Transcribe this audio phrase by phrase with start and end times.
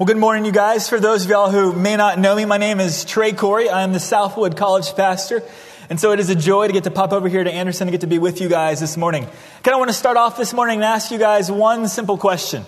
[0.00, 0.88] Well, good morning, you guys.
[0.88, 3.68] For those of y'all who may not know me, my name is Trey Corry.
[3.68, 5.42] I am the Southwood College pastor.
[5.90, 7.92] And so it is a joy to get to pop over here to Anderson and
[7.92, 9.24] get to be with you guys this morning.
[9.62, 12.64] Kind of want to start off this morning and ask you guys one simple question.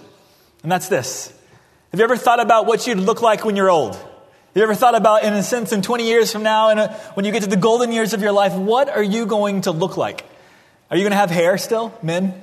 [0.62, 1.32] And that's this.
[1.92, 3.94] Have you ever thought about what you'd look like when you're old?
[3.94, 4.04] Have
[4.54, 7.32] you ever thought about, in a sense, in 20 years from now, and when you
[7.32, 10.26] get to the golden years of your life, what are you going to look like?
[10.90, 12.34] Are you going to have hair still, men?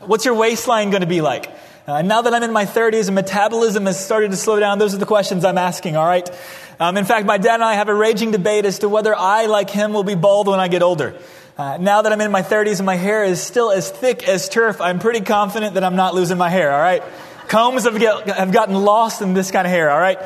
[0.00, 1.52] What's your waistline going to be like?
[1.90, 4.94] Uh, now that I'm in my 30s and metabolism has started to slow down, those
[4.94, 6.30] are the questions I'm asking, all right?
[6.78, 9.46] Um, in fact, my dad and I have a raging debate as to whether I,
[9.46, 11.18] like him, will be bald when I get older.
[11.58, 14.48] Uh, now that I'm in my 30s and my hair is still as thick as
[14.48, 17.02] turf, I'm pretty confident that I'm not losing my hair, all right?
[17.48, 20.20] Combs have, get, have gotten lost in this kind of hair, all right?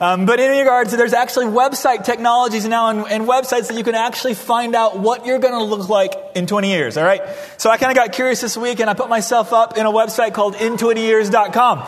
[0.00, 3.94] Um, but in regards there's actually website technologies now and, and websites that you can
[3.94, 7.20] actually find out what you're going to look like in 20 years, all right?
[7.58, 9.92] So I kind of got curious this week and I put myself up in a
[9.92, 11.86] website called in20years.com.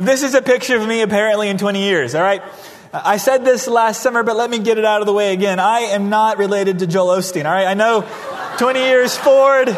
[0.00, 2.42] This is a picture of me apparently in 20 years, all right?
[2.94, 5.60] I said this last summer, but let me get it out of the way again.
[5.60, 7.66] I am not related to Joel Osteen, all right?
[7.66, 8.08] I know
[8.58, 9.68] 20 years forward,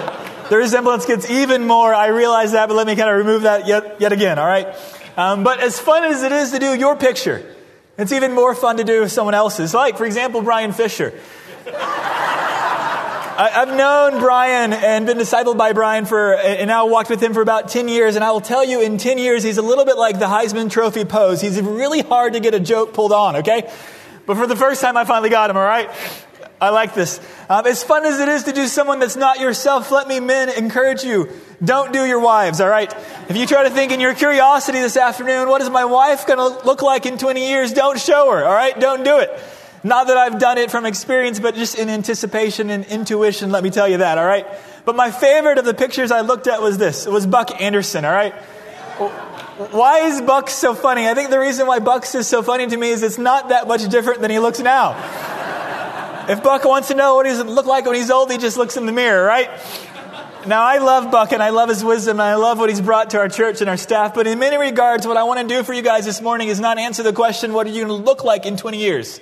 [0.48, 1.92] the resemblance gets even more.
[1.92, 4.68] I realize that, but let me kind of remove that yet, yet again, all right?
[5.16, 7.53] Um, but as fun as it is to do your picture,
[7.96, 9.74] it's even more fun to do with someone else's.
[9.74, 11.12] Like, for example, Brian Fisher.
[13.36, 17.34] I, have known Brian and been discipled by Brian for, and now walked with him
[17.34, 18.16] for about 10 years.
[18.16, 20.70] And I will tell you, in 10 years, he's a little bit like the Heisman
[20.70, 21.40] Trophy pose.
[21.40, 23.70] He's really hard to get a joke pulled on, okay?
[24.26, 25.90] But for the first time, I finally got him, all right?
[26.64, 27.20] I like this.
[27.48, 30.48] Um, as fun as it is to do someone that's not yourself, let me, men,
[30.48, 31.28] encourage you.
[31.62, 32.92] Don't do your wives, all right?
[33.28, 36.38] If you try to think in your curiosity this afternoon, what is my wife going
[36.38, 37.72] to look like in 20 years?
[37.72, 38.78] Don't show her, all right?
[38.78, 39.30] Don't do it.
[39.84, 43.70] Not that I've done it from experience, but just in anticipation and intuition, let me
[43.70, 44.46] tell you that, all right?
[44.86, 47.06] But my favorite of the pictures I looked at was this.
[47.06, 48.32] It was Buck Anderson, all right?
[49.70, 51.06] Why is Buck so funny?
[51.06, 53.68] I think the reason why Buck is so funny to me is it's not that
[53.68, 54.94] much different than he looks now.
[56.26, 58.78] If Buck wants to know what he look like when he's old, he just looks
[58.78, 59.50] in the mirror, right?
[60.46, 63.10] Now, I love Buck and I love his wisdom and I love what he's brought
[63.10, 65.62] to our church and our staff, but in many regards, what I want to do
[65.62, 68.04] for you guys this morning is not answer the question, what are you going to
[68.04, 69.20] look like in 20 years?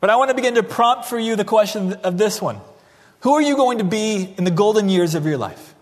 [0.00, 2.60] But I want to begin to prompt for you the question of this one
[3.20, 5.74] Who are you going to be in the golden years of your life?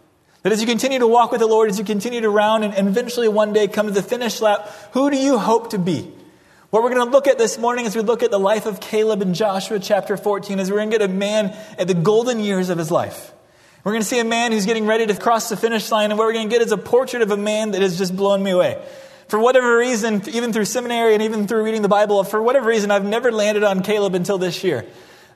[0.43, 2.75] That as you continue to walk with the Lord, as you continue to round and,
[2.75, 6.13] and eventually one day come to the finish lap, who do you hope to be?
[6.71, 8.79] What we're going to look at this morning as we look at the life of
[8.79, 12.39] Caleb in Joshua chapter 14 is we're going to get a man at the golden
[12.39, 13.33] years of his life.
[13.83, 16.19] We're going to see a man who's getting ready to cross the finish line, and
[16.19, 18.41] what we're going to get is a portrait of a man that has just blown
[18.41, 18.81] me away.
[19.27, 22.93] For whatever reason, even through seminary and even through reading the Bible, for whatever reason,
[22.93, 24.87] I've never landed on Caleb until this year.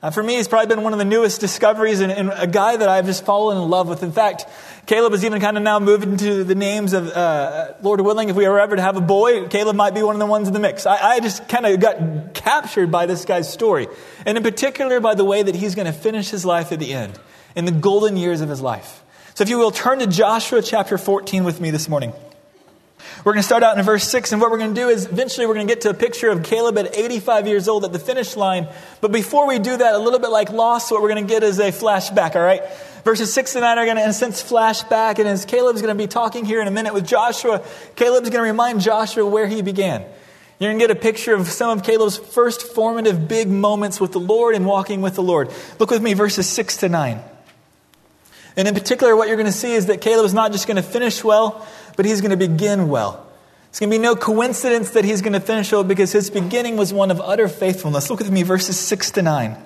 [0.05, 2.77] Uh, for me, he's probably been one of the newest discoveries and, and, a guy
[2.77, 4.03] that I've just fallen in love with.
[4.03, 4.45] In fact,
[4.85, 8.35] Caleb has even kind of now moved into the names of, uh, Lord willing, if
[8.35, 10.53] we were ever to have a boy, Caleb might be one of the ones in
[10.53, 10.85] the mix.
[10.85, 13.87] I, I just kind of got captured by this guy's story.
[14.27, 16.93] And in particular, by the way that he's going to finish his life at the
[16.93, 17.17] end,
[17.55, 19.03] in the golden years of his life.
[19.33, 22.13] So if you will, turn to Joshua chapter 14 with me this morning.
[23.25, 25.07] We're going to start out in verse 6, and what we're going to do is
[25.07, 27.91] eventually we're going to get to a picture of Caleb at 85 years old at
[27.91, 28.67] the finish line.
[29.01, 31.41] But before we do that, a little bit like Lost, what we're going to get
[31.41, 32.61] is a flashback, all right?
[33.03, 35.81] Verses 6 to 9 are going to, in a sense, flash back, and as Caleb's
[35.81, 37.65] going to be talking here in a minute with Joshua,
[37.95, 40.05] Caleb's going to remind Joshua where he began.
[40.59, 44.11] You're going to get a picture of some of Caleb's first formative big moments with
[44.11, 45.51] the Lord and walking with the Lord.
[45.79, 47.23] Look with me, verses 6 to 9.
[48.57, 50.77] And in particular, what you're going to see is that Caleb is not just going
[50.77, 53.25] to finish well, but he's going to begin well.
[53.69, 56.77] It's going to be no coincidence that he's going to finish well because his beginning
[56.77, 58.09] was one of utter faithfulness.
[58.09, 59.57] Look with me, verses 6 to 9.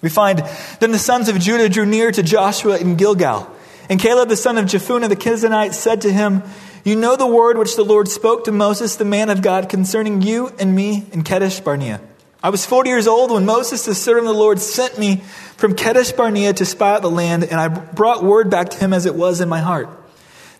[0.00, 0.42] We find,
[0.80, 3.50] Then the sons of Judah drew near to Joshua in Gilgal.
[3.88, 6.42] And Caleb, the son of Jephunneh the Kenizzite, said to him,
[6.84, 10.22] You know the word which the Lord spoke to Moses, the man of God, concerning
[10.22, 12.00] you and me in Kadesh Barnea.
[12.44, 15.16] I was 40 years old when Moses, the servant of the Lord, sent me
[15.56, 18.92] from Kadesh Barnea to spy out the land, and I brought word back to him
[18.92, 19.88] as it was in my heart.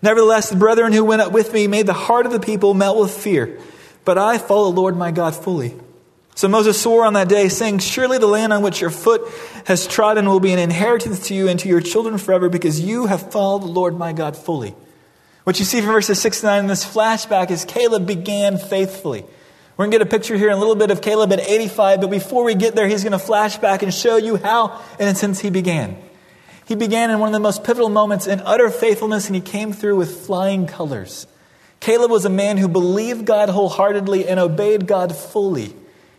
[0.03, 2.99] Nevertheless, the brethren who went up with me made the heart of the people melt
[2.99, 3.57] with fear.
[4.03, 5.73] But I follow the Lord my God fully.
[6.35, 9.21] So Moses swore on that day, saying, Surely the land on which your foot
[9.65, 13.05] has trodden will be an inheritance to you and to your children forever, because you
[13.05, 14.75] have followed the Lord my God fully.
[15.45, 19.23] What you see from verses 6 to 9 in this flashback is Caleb began faithfully.
[19.77, 22.01] We're going to get a picture here in a little bit of Caleb at 85,
[22.01, 25.07] but before we get there, he's going to flash back and show you how, in
[25.07, 25.97] a sense, he began.
[26.65, 29.73] He began in one of the most pivotal moments in utter faithfulness, and he came
[29.73, 31.27] through with flying colors.
[31.79, 35.75] Caleb was a man who believed God wholeheartedly and obeyed God fully.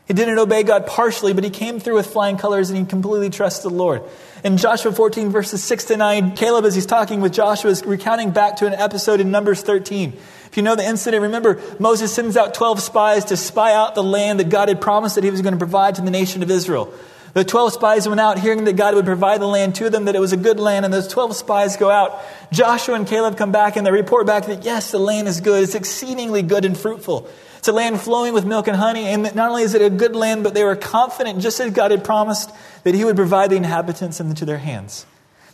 [0.07, 3.31] He didn't obey God partially, but he came through with flying colors and he completely
[3.31, 4.03] trusted the Lord.
[4.45, 8.31] In Joshua 14, verses 6 to 9, Caleb, as he's talking with Joshua, is recounting
[8.31, 10.13] back to an episode in Numbers 13.
[10.13, 14.03] If you know the incident, remember Moses sends out 12 spies to spy out the
[14.03, 16.51] land that God had promised that he was going to provide to the nation of
[16.51, 16.93] Israel.
[17.35, 20.15] The 12 spies went out hearing that God would provide the land to them, that
[20.15, 22.23] it was a good land, and those 12 spies go out.
[22.53, 25.65] Joshua and Caleb come back and they report back that yes, the land is good.
[25.65, 27.29] It's exceedingly good and fruitful.
[27.59, 29.07] It's a land flowing with milk and honey.
[29.07, 31.91] And not only is it a good land, but they were confident, just as God
[31.91, 32.53] had promised,
[32.85, 35.05] that He would provide the inhabitants into their hands.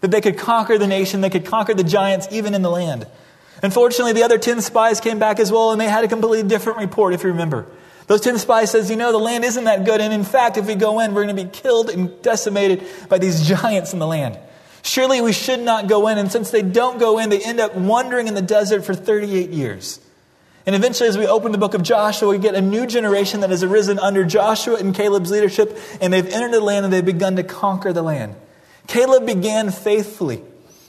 [0.03, 3.06] That they could conquer the nation, they could conquer the giants even in the land.
[3.62, 6.79] Unfortunately, the other 10 spies came back as well, and they had a completely different
[6.79, 7.67] report, if you remember.
[8.11, 10.67] Those 10 spies says, you know, the land isn't that good, and in fact, if
[10.67, 14.07] we go in, we're going to be killed and decimated by these giants in the
[14.09, 14.37] land.
[14.83, 17.77] Surely we should not go in, and since they don't go in, they end up
[17.77, 20.01] wandering in the desert for 38 years.
[20.67, 23.51] And eventually, as we open the book of Joshua, we get a new generation that
[23.51, 27.37] has arisen under Joshua and Caleb's leadership, and they've entered the land and they've begun
[27.37, 28.35] to conquer the land.
[28.89, 30.43] Caleb began faithfully.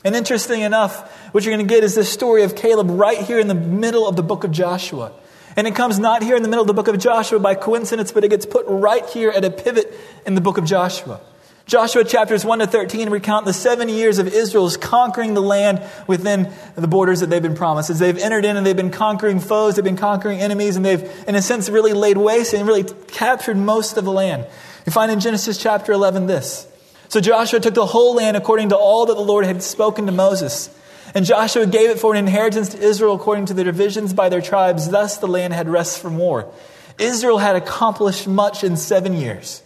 [0.04, 3.40] And interesting enough, what you're going to get is this story of Caleb right here
[3.40, 5.12] in the middle of the book of Joshua.
[5.56, 8.12] And it comes not here in the middle of the book of Joshua by coincidence,
[8.12, 9.94] but it gets put right here at a pivot
[10.26, 11.20] in the book of Joshua.
[11.66, 16.52] Joshua chapters 1 to 13 recount the seven years of Israel's conquering the land within
[16.76, 17.90] the borders that they've been promised.
[17.90, 21.02] As they've entered in and they've been conquering foes, they've been conquering enemies, and they've,
[21.28, 24.46] in a sense, really laid waste and really captured most of the land.
[24.86, 26.68] You find in Genesis chapter 11 this.
[27.08, 30.12] So Joshua took the whole land according to all that the Lord had spoken to
[30.12, 30.70] Moses.
[31.14, 34.42] And Joshua gave it for an inheritance to Israel according to the divisions by their
[34.42, 34.90] tribes.
[34.90, 36.52] Thus the land had rest from war.
[37.00, 39.62] Israel had accomplished much in seven years.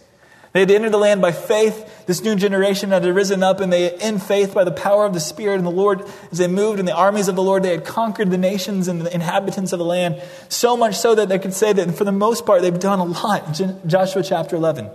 [0.52, 2.06] They had entered the land by faith.
[2.06, 5.20] This new generation had risen up, and they, in faith, by the power of the
[5.20, 6.02] Spirit and the Lord,
[6.32, 9.02] as they moved in the armies of the Lord, they had conquered the nations and
[9.02, 10.22] the inhabitants of the land.
[10.48, 13.04] So much so that they could say that, for the most part, they've done a
[13.04, 13.60] lot.
[13.86, 14.88] Joshua chapter 11.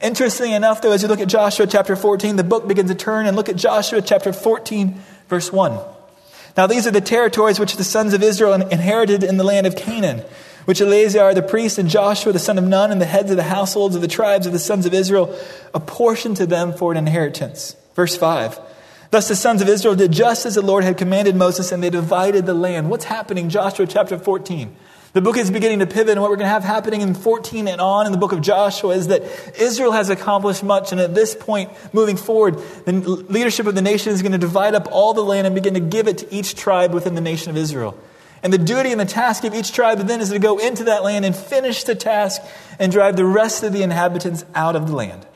[0.00, 3.26] Interestingly enough, though, as you look at Joshua chapter 14, the book begins to turn
[3.26, 5.78] and look at Joshua chapter 14, verse 1.
[6.56, 9.76] Now, these are the territories which the sons of Israel inherited in the land of
[9.76, 10.24] Canaan
[10.68, 13.42] which Eleazar the priest and Joshua the son of Nun and the heads of the
[13.44, 15.34] households of the tribes of the sons of Israel
[15.72, 17.74] apportioned to them for an inheritance.
[17.94, 18.60] Verse 5.
[19.10, 21.88] Thus the sons of Israel did just as the Lord had commanded Moses, and they
[21.88, 22.90] divided the land.
[22.90, 23.48] What's happening?
[23.48, 24.76] Joshua chapter 14.
[25.18, 27.66] The book is beginning to pivot, and what we're going to have happening in 14
[27.66, 29.24] and on in the book of Joshua is that
[29.60, 34.12] Israel has accomplished much, and at this point, moving forward, the leadership of the nation
[34.12, 36.54] is going to divide up all the land and begin to give it to each
[36.54, 37.98] tribe within the nation of Israel.
[38.44, 41.02] And the duty and the task of each tribe then is to go into that
[41.02, 42.40] land and finish the task
[42.78, 45.26] and drive the rest of the inhabitants out of the land.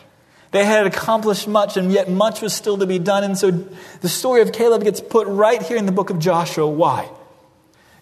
[0.53, 3.25] They had accomplished much, and yet much was still to be done.
[3.25, 6.69] And so the story of Caleb gets put right here in the book of Joshua.
[6.69, 7.11] Why?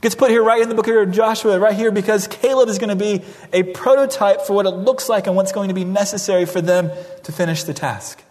[0.00, 2.88] Gets put here right in the book of Joshua, right here, because Caleb is going
[2.88, 6.46] to be a prototype for what it looks like and what's going to be necessary
[6.46, 6.90] for them
[7.24, 8.22] to finish the task.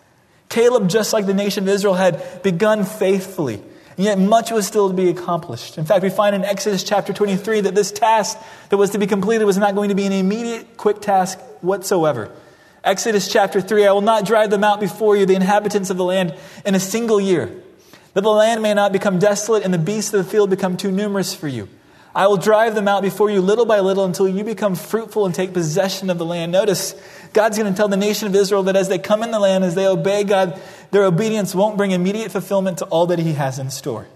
[0.49, 3.61] Caleb, just like the nation of Israel, had begun faithfully.
[3.97, 5.77] And yet much was still to be accomplished.
[5.77, 8.39] In fact, we find in Exodus chapter 23 that this task
[8.69, 12.31] that was to be completed was not going to be an immediate, quick task whatsoever.
[12.83, 16.03] Exodus chapter 3 I will not drive them out before you, the inhabitants of the
[16.03, 17.51] land, in a single year,
[18.13, 20.91] that the land may not become desolate and the beasts of the field become too
[20.91, 21.69] numerous for you.
[22.15, 25.35] I will drive them out before you little by little until you become fruitful and
[25.35, 26.51] take possession of the land.
[26.51, 26.95] Notice,
[27.33, 29.63] God's going to tell the nation of Israel that as they come in the land,
[29.63, 30.59] as they obey God,
[30.91, 34.07] their obedience won't bring immediate fulfillment to all that He has in store.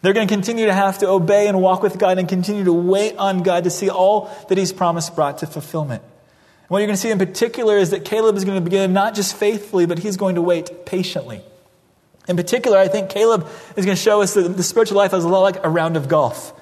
[0.00, 2.72] They're going to continue to have to obey and walk with God and continue to
[2.72, 6.02] wait on God to see all that He's promised brought to fulfillment.
[6.02, 8.92] And what you're going to see in particular is that Caleb is going to begin
[8.92, 11.42] not just faithfully, but he's going to wait patiently.
[12.28, 15.24] In particular, I think Caleb is going to show us that the spiritual life is
[15.24, 16.52] a lot like a round of golf.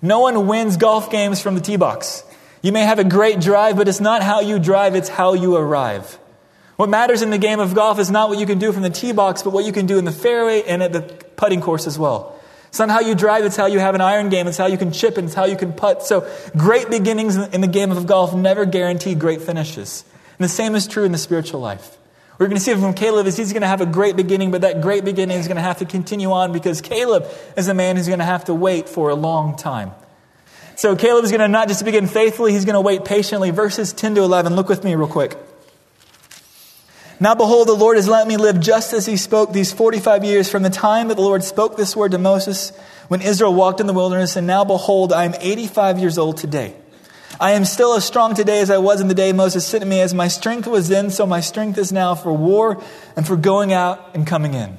[0.00, 2.22] No one wins golf games from the tee box.
[2.62, 5.56] You may have a great drive, but it's not how you drive, it's how you
[5.56, 6.18] arrive.
[6.76, 8.90] What matters in the game of golf is not what you can do from the
[8.90, 11.86] tee box, but what you can do in the fairway and at the putting course
[11.86, 12.38] as well.
[12.68, 14.76] It's not how you drive, it's how you have an iron game, it's how you
[14.76, 16.02] can chip, and it's how you can putt.
[16.02, 20.04] So, great beginnings in the game of golf never guarantee great finishes.
[20.38, 21.96] And the same is true in the spiritual life.
[22.38, 24.60] We're going to see from Caleb is he's going to have a great beginning, but
[24.60, 27.26] that great beginning is going to have to continue on because Caleb
[27.56, 29.92] is a man who's going to have to wait for a long time.
[30.74, 33.50] So Caleb is going to not just begin faithfully, he's going to wait patiently.
[33.50, 34.54] Verses 10 to 11.
[34.54, 35.34] Look with me real quick.
[37.18, 40.50] Now behold, the Lord has let me live just as he spoke these 45 years
[40.50, 42.76] from the time that the Lord spoke this word to Moses
[43.08, 44.36] when Israel walked in the wilderness.
[44.36, 46.76] And now behold, I am 85 years old today.
[47.40, 50.00] I am still as strong today as I was in the day Moses sent me.
[50.00, 52.82] As my strength was then, so my strength is now for war
[53.14, 54.78] and for going out and coming in.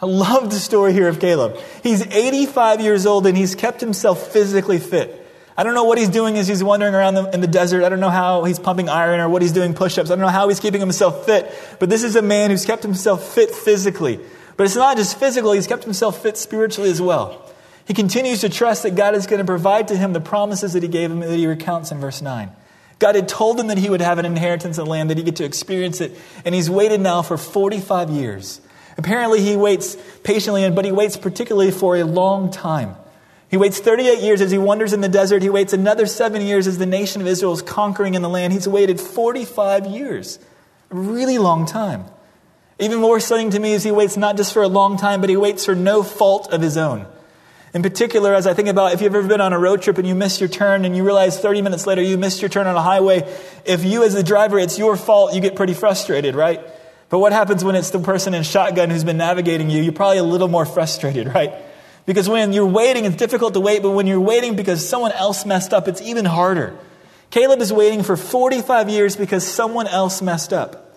[0.00, 1.58] I love the story here of Caleb.
[1.82, 5.16] He's 85 years old and he's kept himself physically fit.
[5.58, 7.84] I don't know what he's doing as he's wandering around the, in the desert.
[7.84, 10.10] I don't know how he's pumping iron or what he's doing push ups.
[10.10, 11.52] I don't know how he's keeping himself fit.
[11.78, 14.20] But this is a man who's kept himself fit physically.
[14.56, 17.49] But it's not just physical, he's kept himself fit spiritually as well.
[17.90, 20.82] He continues to trust that God is going to provide to him the promises that
[20.84, 22.48] he gave him that he recounts in verse 9.
[23.00, 25.34] God had told him that he would have an inheritance in land, that he get
[25.34, 28.60] to experience it, and he's waited now for 45 years.
[28.96, 32.94] Apparently, he waits patiently, but he waits particularly for a long time.
[33.50, 35.42] He waits 38 years as he wanders in the desert.
[35.42, 38.52] He waits another seven years as the nation of Israel is conquering in the land.
[38.52, 40.38] He's waited 45 years,
[40.92, 42.04] a really long time.
[42.78, 45.28] Even more stunning to me is he waits not just for a long time, but
[45.28, 47.08] he waits for no fault of his own.
[47.72, 50.06] In particular, as I think about if you've ever been on a road trip and
[50.06, 52.74] you miss your turn and you realize 30 minutes later you missed your turn on
[52.74, 53.32] a highway,
[53.64, 56.60] if you as the driver, it's your fault, you get pretty frustrated, right?
[57.10, 59.82] But what happens when it's the person in shotgun who's been navigating you?
[59.82, 61.52] You're probably a little more frustrated, right?
[62.06, 65.46] Because when you're waiting, it's difficult to wait, but when you're waiting because someone else
[65.46, 66.76] messed up, it's even harder.
[67.30, 70.89] Caleb is waiting for 45 years because someone else messed up.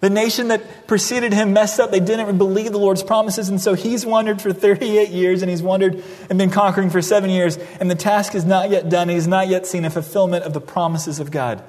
[0.00, 1.90] The nation that preceded him messed up.
[1.90, 5.62] They didn't believe the Lord's promises, and so he's wandered for 38 years, and he's
[5.62, 9.10] wandered and been conquering for seven years, and the task is not yet done.
[9.10, 11.62] He's not yet seen a fulfillment of the promises of God.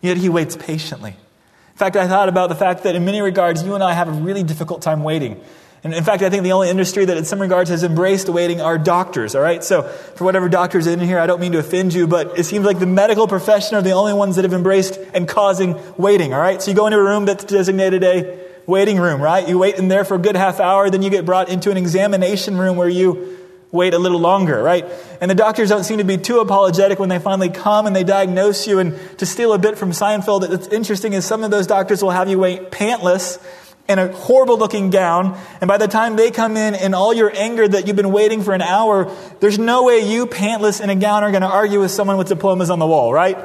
[0.00, 1.10] Yet he waits patiently.
[1.10, 4.08] In fact, I thought about the fact that in many regards, you and I have
[4.08, 5.42] a really difficult time waiting.
[5.84, 8.62] And in fact, I think the only industry that in some regards has embraced waiting
[8.62, 9.62] are doctors, all right?
[9.62, 12.64] So, for whatever doctors in here, I don't mean to offend you, but it seems
[12.64, 16.40] like the medical profession are the only ones that have embraced and causing waiting, all
[16.40, 16.60] right?
[16.62, 19.46] So, you go into a room that's designated a waiting room, right?
[19.46, 21.76] You wait in there for a good half hour, then you get brought into an
[21.76, 23.38] examination room where you
[23.70, 24.86] wait a little longer, right?
[25.20, 28.04] And the doctors don't seem to be too apologetic when they finally come and they
[28.04, 28.78] diagnose you.
[28.78, 32.12] And to steal a bit from Seinfeld, it's interesting is some of those doctors will
[32.12, 33.38] have you wait pantless
[33.88, 35.38] in a horrible looking gown.
[35.60, 38.42] And by the time they come in in all your anger that you've been waiting
[38.42, 41.80] for an hour, there's no way you, pantless in a gown, are going to argue
[41.80, 43.38] with someone with diplomas on the wall, right?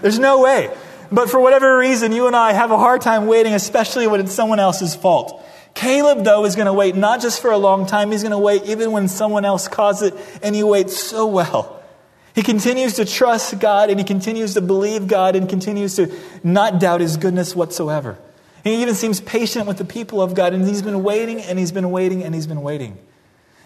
[0.00, 0.70] There's no way.
[1.12, 4.32] But for whatever reason, you and I have a hard time waiting, especially when it's
[4.32, 5.44] someone else's fault.
[5.74, 8.38] Caleb, though, is going to wait not just for a long time, he's going to
[8.38, 11.82] wait even when someone else caused it, and he waits so well.
[12.34, 16.78] He continues to trust God, and he continues to believe God, and continues to not
[16.78, 18.18] doubt his goodness whatsoever.
[18.64, 21.72] He even seems patient with the people of God, and he's been waiting and he's
[21.72, 22.98] been waiting and he's been waiting.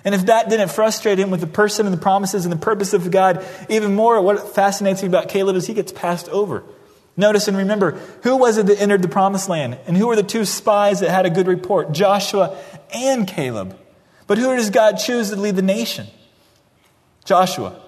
[0.04, 2.92] And if that didn't frustrate him with the person and the promises and the purpose
[2.92, 6.62] of God, even more, what fascinates me about Caleb is he gets passed over.
[7.16, 9.78] Notice and remember, who was it that entered the promised land?
[9.86, 11.92] And who were the two spies that had a good report?
[11.92, 12.58] Joshua
[12.92, 13.78] and Caleb.
[14.26, 16.06] But who does God choose to lead the nation?
[17.24, 17.80] Joshua.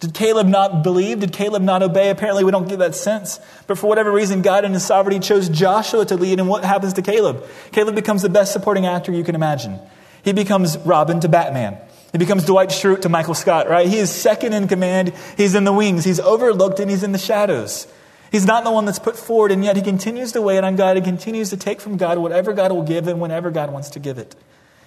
[0.00, 1.20] Did Caleb not believe?
[1.20, 2.08] Did Caleb not obey?
[2.08, 3.38] Apparently, we don't get that sense.
[3.66, 6.40] But for whatever reason, God in his sovereignty chose Joshua to lead.
[6.40, 7.44] And what happens to Caleb?
[7.70, 9.78] Caleb becomes the best supporting actor you can imagine.
[10.24, 11.78] He becomes Robin to Batman.
[12.12, 13.86] He becomes Dwight Schrute to Michael Scott, right?
[13.86, 15.12] He is second in command.
[15.36, 16.04] He's in the wings.
[16.04, 17.86] He's overlooked and he's in the shadows.
[18.32, 20.96] He's not the one that's put forward, and yet he continues to wait on God
[20.96, 23.98] and continues to take from God whatever God will give and whenever God wants to
[23.98, 24.36] give it.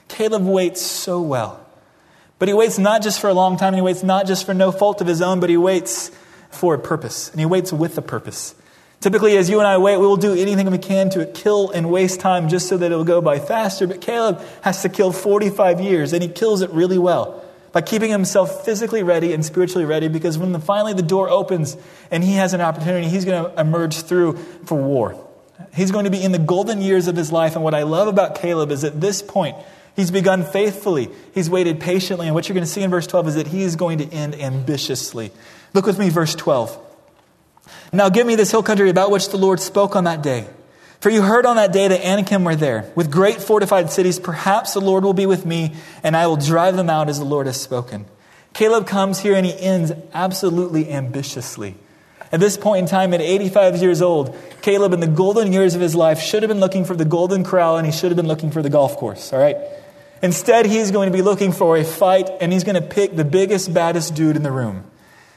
[0.07, 1.62] Caleb waits so well.
[2.43, 4.53] But he waits not just for a long time, and he waits not just for
[4.53, 6.11] no fault of his own, but he waits
[6.51, 8.53] for a purpose, and he waits with a purpose.
[8.99, 11.89] Typically, as you and I wait, we will do anything we can to kill and
[11.89, 13.87] waste time just so that it will go by faster.
[13.87, 18.11] But Caleb has to kill 45 years, and he kills it really well by keeping
[18.11, 21.77] himself physically ready and spiritually ready because when the, finally the door opens
[22.11, 24.35] and he has an opportunity, he's going to emerge through
[24.65, 25.15] for war.
[25.73, 27.55] He's going to be in the golden years of his life.
[27.55, 29.55] And what I love about Caleb is at this point,
[29.95, 31.09] He's begun faithfully.
[31.33, 32.27] He's waited patiently.
[32.27, 34.09] And what you're going to see in verse 12 is that he is going to
[34.11, 35.31] end ambitiously.
[35.73, 36.77] Look with me, verse 12.
[37.91, 40.47] Now give me this hill country about which the Lord spoke on that day.
[40.99, 44.19] For you heard on that day that Anakim were there, with great fortified cities.
[44.19, 47.25] Perhaps the Lord will be with me, and I will drive them out as the
[47.25, 48.05] Lord has spoken.
[48.53, 51.75] Caleb comes here and he ends absolutely ambitiously.
[52.33, 55.81] At this point in time, at 85 years old, Caleb, in the golden years of
[55.81, 58.27] his life, should have been looking for the golden corral and he should have been
[58.27, 59.55] looking for the golf course, all right?
[60.23, 63.23] Instead, he's going to be looking for a fight, and he's going to pick the
[63.23, 64.83] biggest, baddest dude in the room.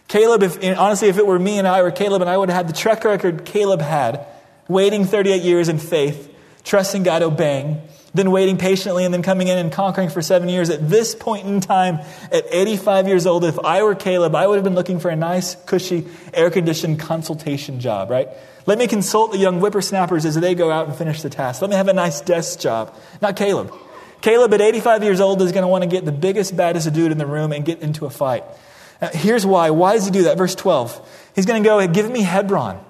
[0.08, 2.56] Caleb, if, honestly, if it were me and I were Caleb and I would have
[2.56, 4.24] had the track record Caleb had,
[4.66, 6.32] waiting 38 years in faith,
[6.64, 7.82] trusting God, obeying,
[8.16, 10.70] then waiting patiently and then coming in and conquering for seven years.
[10.70, 12.00] At this point in time,
[12.32, 15.16] at 85 years old, if I were Caleb, I would have been looking for a
[15.16, 18.28] nice, cushy, air conditioned consultation job, right?
[18.66, 21.60] Let me consult the young whippersnappers as they go out and finish the task.
[21.60, 22.94] Let me have a nice desk job.
[23.22, 23.72] Not Caleb.
[24.20, 27.12] Caleb, at 85 years old, is going to want to get the biggest, baddest dude
[27.12, 28.44] in the room and get into a fight.
[29.00, 29.70] Now, here's why.
[29.70, 30.38] Why does he do that?
[30.38, 31.30] Verse 12.
[31.34, 32.80] He's going to go, Give me Hebron.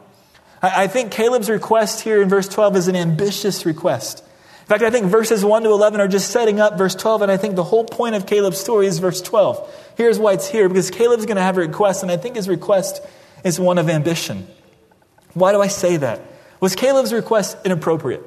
[0.63, 4.25] I think Caleb's request here in verse 12 is an ambitious request.
[4.67, 7.31] In fact, I think verses 1 to 11 are just setting up verse 12, and
[7.31, 9.93] I think the whole point of Caleb's story is verse 12.
[9.97, 12.49] Here's why it's here because Caleb's going to have a request, and I think his
[12.49, 13.01] request
[13.45, 14.49] is one of ambition.
[15.35, 16.21] Why do I say that?
[16.59, 18.25] Was Caleb's request inappropriate?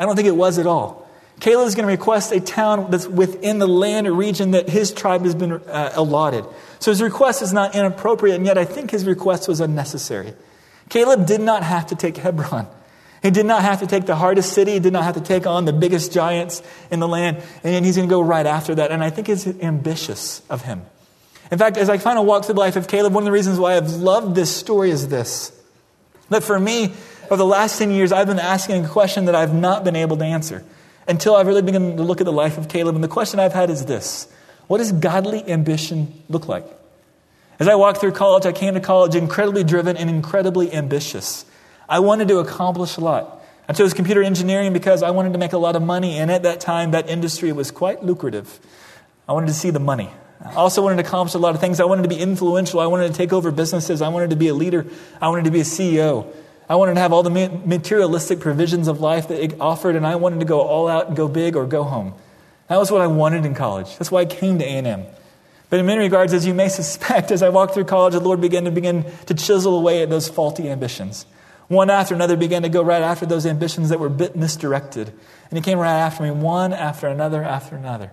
[0.00, 1.08] I don't think it was at all.
[1.38, 4.92] Caleb is going to request a town that's within the land or region that his
[4.92, 6.44] tribe has been uh, allotted.
[6.80, 10.34] So his request is not inappropriate, and yet I think his request was unnecessary.
[10.88, 12.66] Caleb did not have to take Hebron.
[13.22, 14.72] He did not have to take the hardest city.
[14.72, 17.42] He did not have to take on the biggest giants in the land.
[17.64, 18.92] And he's going to go right after that.
[18.92, 20.82] And I think it's ambitious of him.
[21.50, 23.32] In fact, as I kind of walk through the life of Caleb, one of the
[23.32, 25.52] reasons why I've loved this story is this
[26.30, 26.92] that for me,
[27.30, 30.16] over the last 10 years, I've been asking a question that I've not been able
[30.18, 30.62] to answer
[31.06, 32.94] until I've really begun to look at the life of Caleb.
[32.94, 34.28] And the question I've had is this
[34.66, 36.66] What does godly ambition look like?
[37.58, 41.44] As I walked through college, I came to college incredibly driven and incredibly ambitious.
[41.88, 43.42] I wanted to accomplish a lot.
[43.68, 46.42] I chose computer engineering because I wanted to make a lot of money, and at
[46.42, 48.60] that time, that industry was quite lucrative.
[49.28, 50.10] I wanted to see the money.
[50.44, 51.80] I also wanted to accomplish a lot of things.
[51.80, 52.80] I wanted to be influential.
[52.80, 54.02] I wanted to take over businesses.
[54.02, 54.86] I wanted to be a leader.
[55.20, 56.32] I wanted to be a CEO.
[56.68, 60.16] I wanted to have all the materialistic provisions of life that it offered, and I
[60.16, 62.14] wanted to go all out and go big or go home.
[62.68, 63.96] That was what I wanted in college.
[63.96, 65.06] That's why I came to A&M.
[65.70, 68.40] But in many regards, as you may suspect, as I walked through college, the Lord
[68.40, 71.26] began to begin to chisel away at those faulty ambitions.
[71.68, 75.12] One after another began to go right after those ambitions that were a bit misdirected.
[75.50, 78.10] And he came right after me, one after another after another.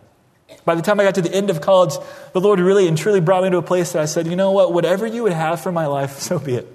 [0.63, 1.95] By the time I got to the end of college,
[2.33, 4.51] the Lord really and truly brought me to a place that I said, you know
[4.51, 6.67] what, whatever you would have for my life, so be it.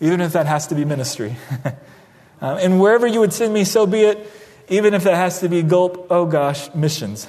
[0.00, 1.36] Even if that has to be ministry.
[2.40, 4.30] um, and wherever you would send me, so be it.
[4.68, 7.26] Even if that has to be gulp, oh gosh, missions.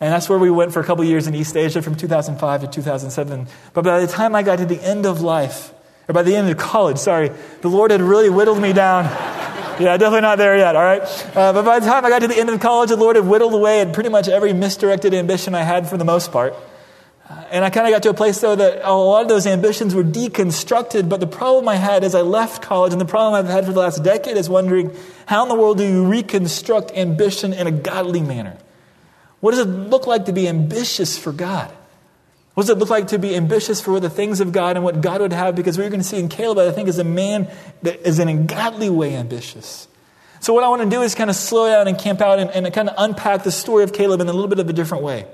[0.00, 2.66] And that's where we went for a couple years in East Asia from 2005 to
[2.68, 3.48] 2007.
[3.74, 5.72] But by the time I got to the end of life,
[6.08, 9.04] or by the end of college, sorry, the Lord had really whittled me down.
[9.78, 11.02] yeah, definitely not there yet, all right?
[11.36, 13.26] Uh, but by the time I got to the end of college, the Lord had
[13.26, 16.54] whittled away at pretty much every misdirected ambition I had for the most part.
[17.28, 19.46] Uh, and I kind of got to a place, though, that a lot of those
[19.46, 21.10] ambitions were deconstructed.
[21.10, 23.72] But the problem I had as I left college, and the problem I've had for
[23.72, 24.96] the last decade, is wondering
[25.26, 28.56] how in the world do you reconstruct ambition in a godly manner?
[29.40, 31.70] What does it look like to be ambitious for God?
[32.58, 35.00] What does it look like to be ambitious for the things of God and what
[35.00, 35.54] God would have?
[35.54, 37.48] Because we're going to see in Caleb, I think, is a man
[37.82, 39.86] that is in a godly way ambitious.
[40.40, 42.50] So, what I want to do is kind of slow down and camp out and,
[42.50, 45.04] and kind of unpack the story of Caleb in a little bit of a different
[45.04, 45.24] way.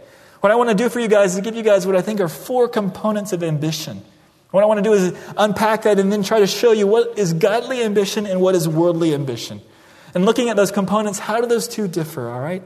[0.40, 2.20] What I want to do for you guys is give you guys what I think
[2.20, 4.02] are four components of ambition.
[4.50, 7.18] What I want to do is unpack that and then try to show you what
[7.18, 9.62] is godly ambition and what is worldly ambition.
[10.12, 12.62] And looking at those components, how do those two differ, all right?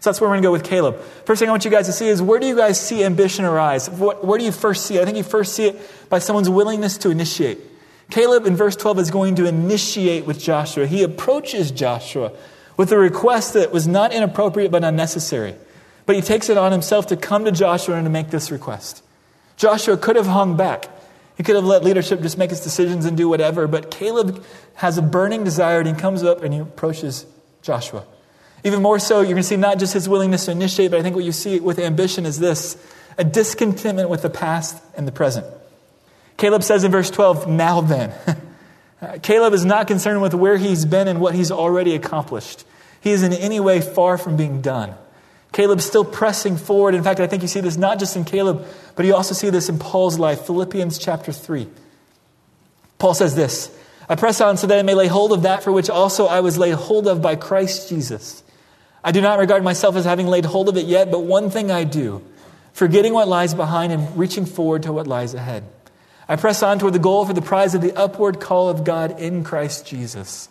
[0.00, 1.00] So that's where we're going to go with Caleb.
[1.24, 3.44] First thing I want you guys to see is where do you guys see ambition
[3.44, 3.88] arise?
[3.88, 5.02] Where do you first see it?
[5.02, 7.58] I think you first see it by someone's willingness to initiate.
[8.10, 10.86] Caleb in verse 12 is going to initiate with Joshua.
[10.86, 12.32] He approaches Joshua
[12.76, 15.56] with a request that was not inappropriate but unnecessary.
[16.04, 19.02] But he takes it on himself to come to Joshua and to make this request.
[19.56, 20.88] Joshua could have hung back.
[21.36, 24.42] He could have let leadership just make its decisions and do whatever, but Caleb
[24.74, 27.26] has a burning desire and he comes up and he approaches
[27.60, 28.04] Joshua.
[28.64, 31.02] Even more so, you're going to see not just his willingness to initiate, but I
[31.02, 32.76] think what you see with ambition is this
[33.18, 35.46] a discontentment with the past and the present.
[36.36, 38.12] Caleb says in verse 12, Now then.
[39.22, 42.64] Caleb is not concerned with where he's been and what he's already accomplished.
[43.00, 44.94] He is in any way far from being done.
[45.52, 46.94] Caleb's still pressing forward.
[46.94, 49.48] In fact, I think you see this not just in Caleb, but you also see
[49.48, 50.42] this in Paul's life.
[50.42, 51.68] Philippians chapter 3.
[52.98, 53.70] Paul says this
[54.08, 56.40] I press on so that I may lay hold of that for which also I
[56.40, 58.42] was laid hold of by Christ Jesus.
[59.06, 61.70] I do not regard myself as having laid hold of it yet, but one thing
[61.70, 62.24] I do,
[62.72, 65.62] forgetting what lies behind and reaching forward to what lies ahead.
[66.28, 69.20] I press on toward the goal for the prize of the upward call of God
[69.20, 70.48] in Christ Jesus.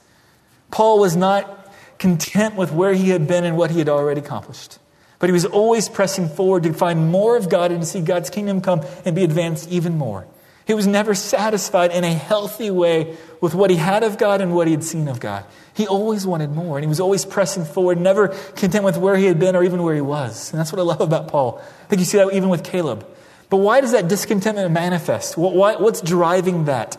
[0.72, 4.80] Paul was not content with where he had been and what he had already accomplished.
[5.20, 8.30] But he was always pressing forward to find more of God and to see God's
[8.30, 10.28] kingdom come and be advanced even more.
[10.66, 14.56] He was never satisfied in a healthy way with what he had of God and
[14.56, 15.44] what he had seen of God.
[15.76, 19.26] He always wanted more, and he was always pressing forward, never content with where he
[19.26, 20.52] had been or even where he was.
[20.52, 21.62] And that's what I love about Paul.
[21.84, 23.06] I think you see that even with Caleb.
[23.50, 25.38] But why does that discontentment manifest?
[25.38, 26.98] what's driving that?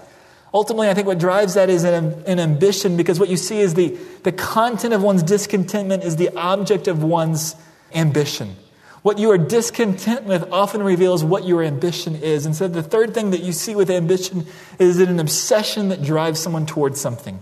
[0.53, 3.75] Ultimately, I think what drives that is an, an ambition because what you see is
[3.75, 7.57] the, the content of one's discontentment is the object of one's
[7.95, 8.57] ambition.
[9.03, 12.47] What you are discontent with often reveals what your ambition is.
[12.47, 14.47] And so the third thing that you see with ambition
[14.79, 17.41] is an obsession that drives someone towards something.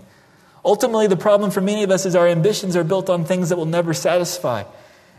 [0.65, 3.57] Ultimately, the problem for many of us is our ambitions are built on things that
[3.57, 4.63] will never satisfy.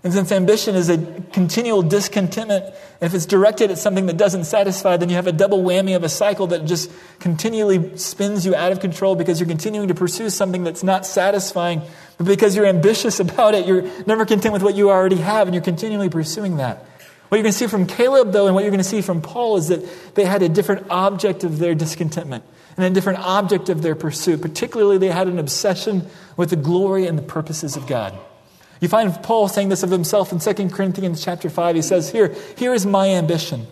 [0.02, 0.98] And since ambition is a
[1.32, 5.62] continual discontentment, if it's directed at something that doesn't satisfy, then you have a double
[5.62, 9.88] whammy of a cycle that just continually spins you out of control because you're continuing
[9.88, 11.80] to pursue something that's not satisfying.
[12.18, 15.54] But because you're ambitious about it, you're never content with what you already have, and
[15.54, 16.78] you're continually pursuing that.
[17.28, 19.22] What you're going to see from Caleb, though, and what you're going to see from
[19.22, 22.44] Paul is that they had a different object of their discontentment
[22.76, 24.42] and a different object of their pursuit.
[24.42, 28.16] Particularly, they had an obsession with the glory and the purposes of God.
[28.80, 31.76] You find Paul saying this of himself in 2 Corinthians chapter 5.
[31.76, 33.66] He says, Here, here is my ambition.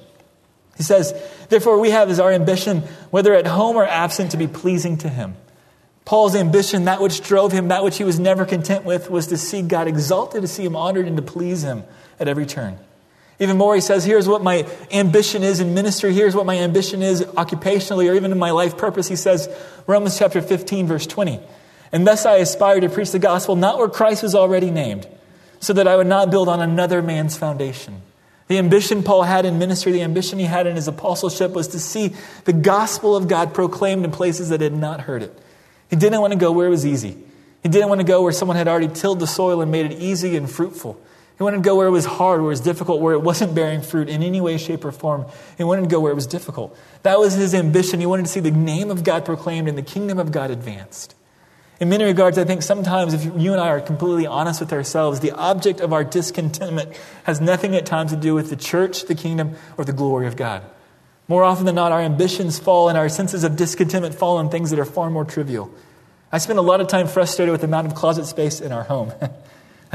[0.77, 1.13] He says,
[1.51, 5.09] Therefore, we have as our ambition, whether at home or absent, to be pleasing to
[5.09, 5.37] him.
[6.05, 9.39] Paul's ambition, that which drove him, that which he was never content with, was to
[9.39, 11.85] see God exalted, to see him honored, and to please him
[12.19, 12.79] at every turn.
[13.41, 16.13] Even more, he says, Here's what my ambition is in ministry.
[16.13, 19.09] Here's what my ambition is occupationally or even in my life purpose.
[19.09, 19.49] He says,
[19.87, 21.41] Romans chapter 15, verse 20.
[21.93, 25.09] And thus I aspire to preach the gospel not where Christ was already named,
[25.61, 28.03] so that I would not build on another man's foundation.
[28.47, 31.79] The ambition Paul had in ministry, the ambition he had in his apostleship was to
[31.79, 35.39] see the gospel of God proclaimed in places that had not heard it.
[35.89, 37.17] He didn't want to go where it was easy.
[37.63, 39.99] He didn't want to go where someone had already tilled the soil and made it
[39.99, 41.01] easy and fruitful.
[41.37, 43.55] He wanted to go where it was hard, where it was difficult, where it wasn't
[43.55, 45.27] bearing fruit in any way, shape, or form.
[45.59, 46.77] He wanted to go where it was difficult.
[47.03, 47.99] That was his ambition.
[47.99, 51.15] He wanted to see the name of God proclaimed and the kingdom of God advanced.
[51.81, 55.19] In many regards, I think sometimes if you and I are completely honest with ourselves,
[55.19, 59.17] the object of our discontentment has nothing at times to do with the church, the
[59.17, 60.63] kingdom, or the glory of God.
[61.27, 64.71] More often than not, our ambitions fall and our senses of discontentment fall on things
[64.71, 65.69] that are far more trivial.
[66.31, 68.85] I spend a lot of time frustrated with the amount of closet space in our
[68.85, 69.13] home.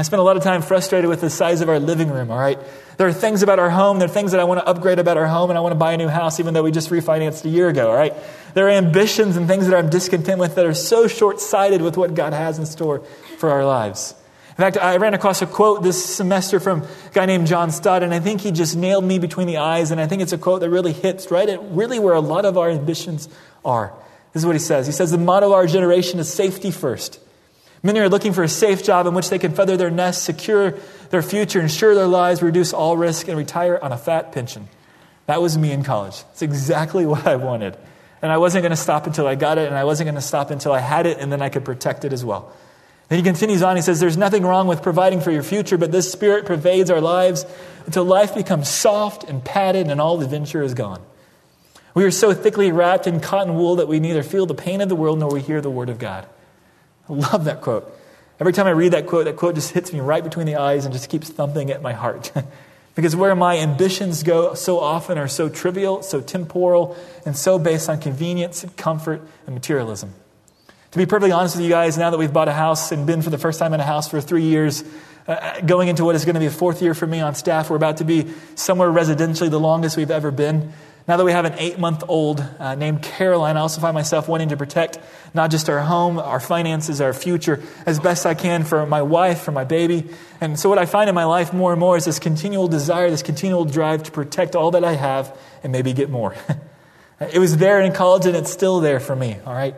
[0.00, 2.38] I spend a lot of time frustrated with the size of our living room, all
[2.38, 2.58] right?
[2.96, 5.18] There are things about our home, there are things that I want to upgrade about
[5.18, 7.44] our home, and I want to buy a new house even though we just refinanced
[7.44, 8.14] a year ago, all right?
[8.54, 11.98] There are ambitions and things that I'm discontent with that are so short sighted with
[11.98, 13.00] what God has in store
[13.36, 14.14] for our lives.
[14.48, 18.02] In fact, I ran across a quote this semester from a guy named John Stott,
[18.02, 20.38] and I think he just nailed me between the eyes, and I think it's a
[20.38, 23.28] quote that really hits right at really where a lot of our ambitions
[23.66, 23.92] are.
[24.32, 24.86] This is what he says.
[24.86, 27.20] He says, The motto of our generation is safety first.
[27.82, 30.74] Many are looking for a safe job in which they can feather their nest, secure
[31.10, 34.68] their future, ensure their lives, reduce all risk, and retire on a fat pension.
[35.26, 36.22] That was me in college.
[36.32, 37.76] It's exactly what I wanted.
[38.22, 40.20] And I wasn't going to stop until I got it, and I wasn't going to
[40.20, 42.52] stop until I had it, and then I could protect it as well.
[43.08, 43.76] Then he continues on.
[43.76, 47.00] He says, There's nothing wrong with providing for your future, but this spirit pervades our
[47.00, 47.46] lives
[47.86, 51.02] until life becomes soft and padded and all adventure is gone.
[51.92, 54.88] We are so thickly wrapped in cotton wool that we neither feel the pain of
[54.88, 56.28] the world nor we hear the word of God.
[57.10, 57.92] Love that quote.
[58.38, 60.84] Every time I read that quote, that quote just hits me right between the eyes
[60.84, 62.32] and just keeps thumping at my heart.
[62.94, 66.96] because where my ambitions go so often are so trivial, so temporal,
[67.26, 70.14] and so based on convenience and comfort and materialism.
[70.92, 73.22] To be perfectly honest with you guys, now that we've bought a house and been
[73.22, 74.84] for the first time in a house for three years,
[75.26, 77.70] uh, going into what is going to be a fourth year for me on staff,
[77.70, 80.72] we're about to be somewhere residentially the longest we've ever been.
[81.10, 84.28] Now that we have an eight month old uh, named Caroline, I also find myself
[84.28, 85.00] wanting to protect
[85.34, 89.42] not just our home, our finances, our future as best I can for my wife,
[89.42, 90.08] for my baby.
[90.40, 93.10] And so, what I find in my life more and more is this continual desire,
[93.10, 96.36] this continual drive to protect all that I have and maybe get more.
[97.20, 99.74] it was there in college and it's still there for me, all right?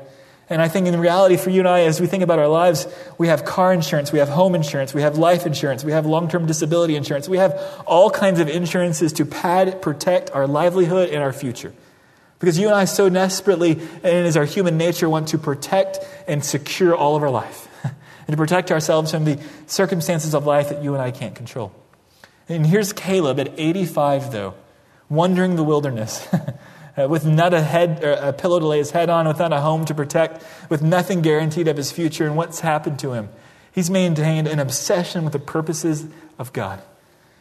[0.53, 2.87] And I think in reality, for you and I, as we think about our lives,
[3.17, 6.29] we have car insurance, we have home insurance, we have life insurance, we have long
[6.29, 11.23] term disability insurance, we have all kinds of insurances to pad, protect our livelihood and
[11.23, 11.73] our future.
[12.39, 16.45] Because you and I so desperately, and as our human nature, want to protect and
[16.45, 17.69] secure all of our life.
[17.85, 21.73] and to protect ourselves from the circumstances of life that you and I can't control.
[22.47, 24.53] And here's Caleb at 85, though,
[25.09, 26.29] wandering the wilderness.
[26.97, 29.85] uh, with not a, head, a pillow to lay his head on, without a home
[29.87, 33.29] to protect, with nothing guaranteed of his future and what's happened to him.
[33.73, 36.07] He's maintained an obsession with the purposes
[36.39, 36.83] of God.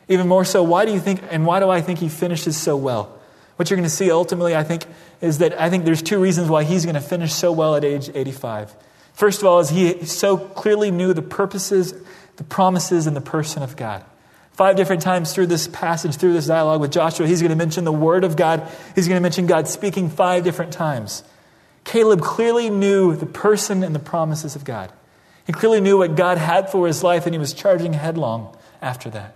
[0.07, 2.75] Even more so, why do you think, and why do I think he finishes so
[2.77, 3.17] well?
[3.57, 4.85] What you're going to see ultimately, I think,
[5.19, 7.83] is that I think there's two reasons why he's going to finish so well at
[7.83, 8.73] age 85.
[9.13, 11.93] First of all, is he so clearly knew the purposes,
[12.37, 14.03] the promises, and the person of God.
[14.61, 17.83] Five different times through this passage, through this dialogue with Joshua, he's going to mention
[17.83, 18.61] the Word of God.
[18.93, 21.23] He's going to mention God speaking five different times.
[21.83, 24.91] Caleb clearly knew the person and the promises of God.
[25.47, 29.09] He clearly knew what God had for his life, and he was charging headlong after
[29.09, 29.35] that.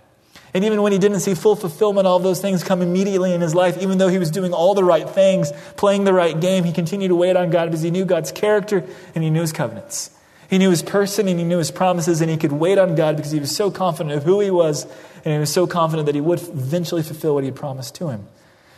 [0.54, 3.52] And even when he didn't see full fulfillment, all those things come immediately in his
[3.52, 6.72] life, even though he was doing all the right things, playing the right game, he
[6.72, 10.12] continued to wait on God because he knew God's character and he knew his covenants.
[10.48, 13.16] He knew his person and he knew his promises, and he could wait on God
[13.16, 14.86] because he was so confident of who he was,
[15.26, 18.10] and he was so confident that he would eventually fulfill what he had promised to
[18.10, 18.28] him.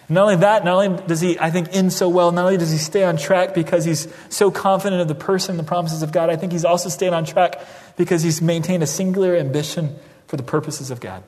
[0.08, 2.56] And not only that, not only does he, I think, end so well, not only
[2.56, 6.02] does he stay on track because he's so confident of the person and the promises
[6.02, 7.60] of God, I think he's also stayed on track
[7.98, 11.22] because he's maintained a singular ambition for the purposes of God.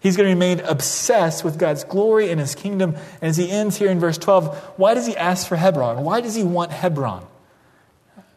[0.00, 2.94] He's going to remain obsessed with God's glory and his kingdom.
[3.20, 6.04] And as he ends here in verse 12, why does he ask for Hebron?
[6.04, 7.26] Why does he want Hebron?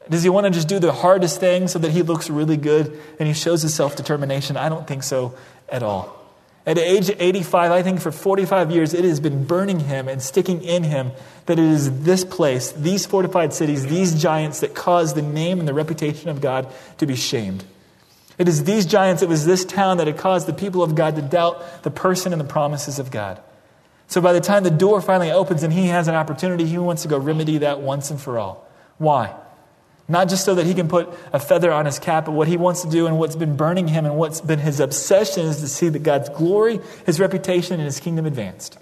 [0.09, 2.99] Does he want to just do the hardest thing so that he looks really good
[3.17, 4.57] and he shows his self determination?
[4.57, 5.37] I don't think so
[5.71, 6.17] at all.
[6.65, 10.61] At age 85, I think for 45 years, it has been burning him and sticking
[10.63, 11.11] in him
[11.47, 15.67] that it is this place, these fortified cities, these giants that cause the name and
[15.67, 17.63] the reputation of God to be shamed.
[18.37, 21.15] It is these giants, it was this town that had caused the people of God
[21.15, 23.41] to doubt the person and the promises of God.
[24.07, 27.01] So by the time the door finally opens and he has an opportunity, he wants
[27.03, 28.67] to go remedy that once and for all.
[28.97, 29.33] Why?
[30.11, 32.57] Not just so that he can put a feather on his cap, but what he
[32.57, 35.69] wants to do and what's been burning him and what's been his obsession is to
[35.69, 38.77] see that God's glory, his reputation, and his kingdom advanced.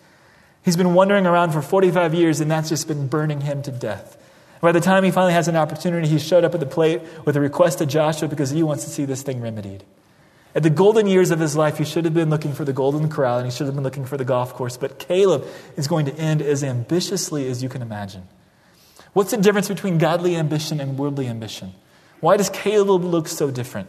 [0.65, 4.17] He's been wandering around for 45 years, and that's just been burning him to death.
[4.59, 7.35] By the time he finally has an opportunity, he showed up at the plate with
[7.37, 9.83] a request to Joshua because he wants to see this thing remedied.
[10.55, 13.07] At the golden years of his life, he should have been looking for the golden
[13.07, 15.45] corral and he should have been looking for the golf course, but Caleb
[15.77, 18.27] is going to end as ambitiously as you can imagine.
[19.13, 21.73] What's the difference between godly ambition and worldly ambition?
[22.19, 23.87] Why does Caleb look so different?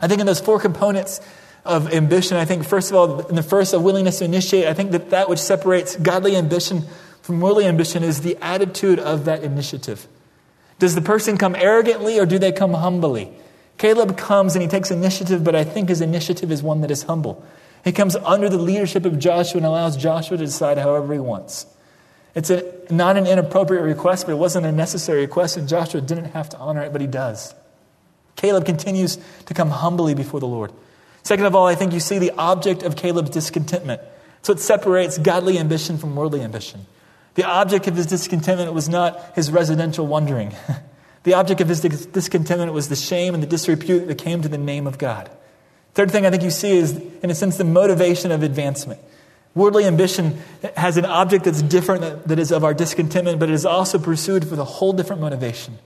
[0.00, 1.20] I think in those four components
[1.64, 4.74] of ambition, I think, first of all, in the first, a willingness to initiate, I
[4.74, 6.84] think that that which separates godly ambition
[7.22, 10.06] from worldly ambition is the attitude of that initiative.
[10.78, 13.32] Does the person come arrogantly or do they come humbly?
[13.76, 17.02] Caleb comes and he takes initiative, but I think his initiative is one that is
[17.02, 17.44] humble.
[17.84, 21.66] He comes under the leadership of Joshua and allows Joshua to decide however he wants.
[22.38, 26.26] It's a, not an inappropriate request, but it wasn't a necessary request, and Joshua didn't
[26.26, 27.52] have to honor it, but he does.
[28.36, 30.72] Caleb continues to come humbly before the Lord.
[31.24, 34.00] Second of all, I think you see the object of Caleb's discontentment.
[34.42, 36.86] So it separates godly ambition from worldly ambition.
[37.34, 40.54] The object of his discontentment was not his residential wandering.
[41.24, 44.58] the object of his discontentment was the shame and the disrepute that came to the
[44.58, 45.28] name of God.
[45.94, 49.00] Third thing I think you see is, in a sense, the motivation of advancement.
[49.58, 50.38] Worldly ambition
[50.76, 54.48] has an object that's different, that is of our discontentment, but it is also pursued
[54.48, 55.78] with a whole different motivation.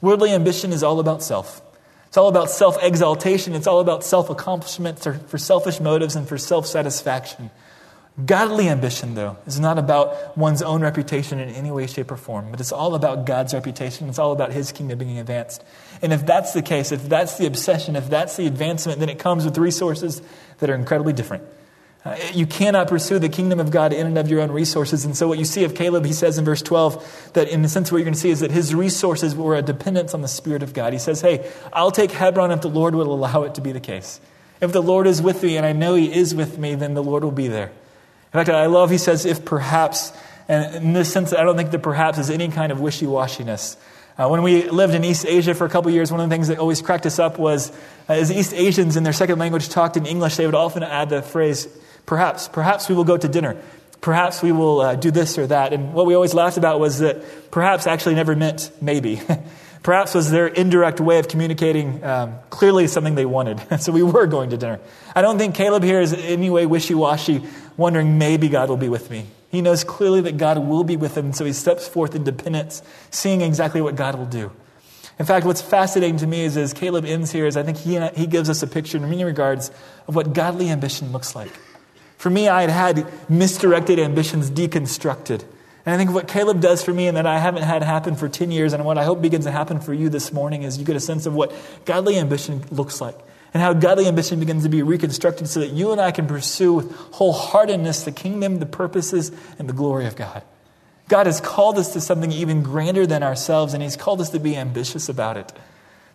[0.00, 1.60] Worldly ambition is all about self.
[2.06, 3.52] It's all about self exaltation.
[3.52, 7.50] It's all about self accomplishment for selfish motives and for self satisfaction.
[8.24, 12.50] Godly ambition, though, is not about one's own reputation in any way, shape, or form,
[12.50, 14.08] but it's all about God's reputation.
[14.08, 15.62] It's all about His kingdom being advanced.
[16.00, 19.18] And if that's the case, if that's the obsession, if that's the advancement, then it
[19.18, 20.22] comes with resources
[20.60, 21.44] that are incredibly different.
[22.32, 25.04] You cannot pursue the kingdom of God in and of your own resources.
[25.04, 27.68] And so, what you see of Caleb, he says in verse 12, that in the
[27.68, 30.28] sense, what you're going to see is that his resources were a dependence on the
[30.28, 30.92] Spirit of God.
[30.92, 33.80] He says, Hey, I'll take Hebron if the Lord will allow it to be the
[33.80, 34.20] case.
[34.60, 37.02] If the Lord is with me, and I know he is with me, then the
[37.02, 37.68] Lord will be there.
[37.68, 40.12] In fact, I love, he says, if perhaps,
[40.48, 43.76] and in this sense, I don't think that perhaps is any kind of wishy washiness.
[44.18, 46.48] Uh, when we lived in East Asia for a couple years, one of the things
[46.48, 47.70] that always cracked us up was
[48.08, 51.08] uh, as East Asians in their second language talked in English, they would often add
[51.08, 51.68] the phrase,
[52.08, 53.54] Perhaps, perhaps we will go to dinner.
[54.00, 55.74] Perhaps we will uh, do this or that.
[55.74, 59.20] And what we always laughed about was that perhaps actually never meant maybe.
[59.82, 63.60] perhaps was their indirect way of communicating um, clearly something they wanted.
[63.82, 64.80] so we were going to dinner.
[65.14, 67.44] I don't think Caleb here is in any way wishy washy,
[67.76, 69.26] wondering maybe God will be with me.
[69.50, 72.80] He knows clearly that God will be with him, so he steps forth in dependence,
[73.10, 74.50] seeing exactly what God will do.
[75.18, 78.00] In fact, what's fascinating to me is as Caleb ends here, is I think he,
[78.16, 79.70] he gives us a picture in many regards
[80.06, 81.52] of what godly ambition looks like.
[82.18, 85.44] For me, I had had misdirected ambitions deconstructed.
[85.86, 88.28] And I think what Caleb does for me and that I haven't had happen for
[88.28, 90.84] 10 years, and what I hope begins to happen for you this morning, is you
[90.84, 91.54] get a sense of what
[91.86, 93.16] godly ambition looks like
[93.54, 96.74] and how godly ambition begins to be reconstructed so that you and I can pursue
[96.74, 100.42] with wholeheartedness the kingdom, the purposes, and the glory of God.
[101.08, 104.40] God has called us to something even grander than ourselves, and He's called us to
[104.40, 105.52] be ambitious about it.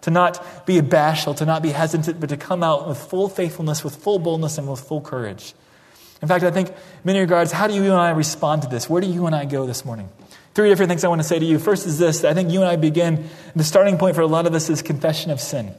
[0.01, 3.83] To not be bashful, to not be hesitant, but to come out with full faithfulness,
[3.83, 5.55] with full boldness, and with full courage.
[6.23, 6.71] In fact, I think,
[7.03, 8.89] many regards, how do you and I respond to this?
[8.89, 10.07] Where do you and I go this morning?
[10.53, 11.59] Three different things I want to say to you.
[11.59, 14.47] First is this I think you and I begin, the starting point for a lot
[14.47, 15.75] of us is confession of sin.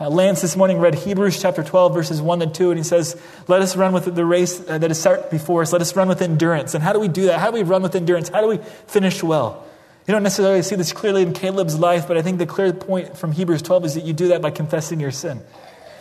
[0.00, 3.14] Uh, Lance this morning read Hebrews chapter 12, verses 1 to 2, and he says,
[3.46, 5.72] Let us run with the race uh, that is set before us.
[5.72, 6.74] Let us run with endurance.
[6.74, 7.38] And how do we do that?
[7.38, 8.28] How do we run with endurance?
[8.28, 9.64] How do we finish well?
[10.08, 13.16] You don't necessarily see this clearly in Caleb's life, but I think the clear point
[13.16, 15.42] from Hebrews 12 is that you do that by confessing your sin.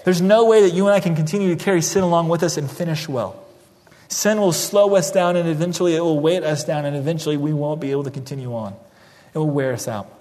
[0.06, 2.58] There's no way that you and I can continue to carry sin along with us
[2.58, 3.45] and finish well.
[4.08, 7.54] Sin will slow us down and eventually it will weight us down and eventually we
[7.54, 8.76] won't be able to continue on.
[9.34, 10.12] It will wear us out.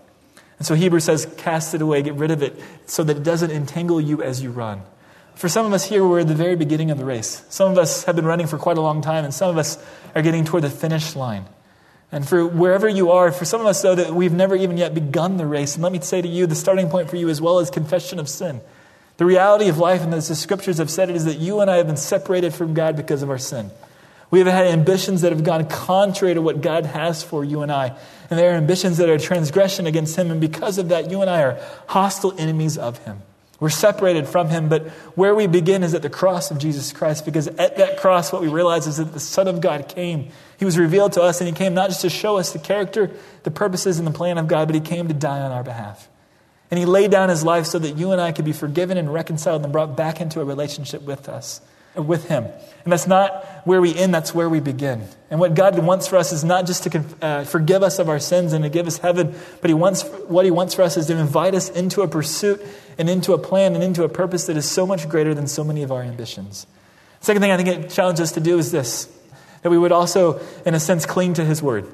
[0.58, 3.50] And so Hebrews says, cast it away, get rid of it so that it doesn't
[3.50, 4.82] entangle you as you run.
[5.34, 7.44] For some of us here, we're at the very beginning of the race.
[7.48, 9.84] Some of us have been running for quite a long time, and some of us
[10.14, 11.44] are getting toward the finish line.
[12.12, 14.94] And for wherever you are, for some of us, though, that we've never even yet
[14.94, 17.40] begun the race, and let me say to you, the starting point for you as
[17.40, 18.60] well is confession of sin.
[19.16, 21.70] The reality of life, and as the scriptures have said it, is that you and
[21.70, 23.70] I have been separated from God because of our sin.
[24.30, 27.70] We have had ambitions that have gone contrary to what God has for you and
[27.70, 27.96] I.
[28.28, 30.32] And they are ambitions that are transgression against Him.
[30.32, 33.22] And because of that, you and I are hostile enemies of Him.
[33.60, 34.68] We're separated from Him.
[34.68, 37.24] But where we begin is at the cross of Jesus Christ.
[37.24, 40.30] Because at that cross, what we realize is that the Son of God came.
[40.58, 43.12] He was revealed to us, and He came not just to show us the character,
[43.44, 46.08] the purposes, and the plan of God, but He came to die on our behalf.
[46.70, 49.12] And he laid down his life so that you and I could be forgiven and
[49.12, 51.60] reconciled and brought back into a relationship with us,
[51.94, 52.44] with him.
[52.44, 55.06] And that's not where we end, that's where we begin.
[55.30, 58.18] And what God wants for us is not just to uh, forgive us of our
[58.18, 61.06] sins and to give us heaven, but he wants, what he wants for us is
[61.06, 62.60] to invite us into a pursuit
[62.98, 65.64] and into a plan and into a purpose that is so much greater than so
[65.64, 66.66] many of our ambitions.
[67.20, 69.10] Second thing I think it challenges us to do is this
[69.62, 71.86] that we would also, in a sense, cling to his word.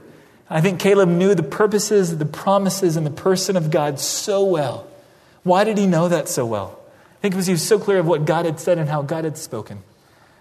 [0.53, 4.89] I think Caleb knew the purposes, the promises, and the person of God so well.
[5.45, 6.79] Why did he know that so well?
[7.19, 9.25] I think because he was so clear of what God had said and how God
[9.25, 9.83] had spoken.